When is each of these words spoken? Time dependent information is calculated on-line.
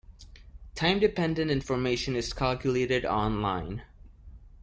Time 0.73 0.97
dependent 0.97 1.51
information 1.51 2.15
is 2.15 2.33
calculated 2.33 3.05
on-line. 3.05 3.83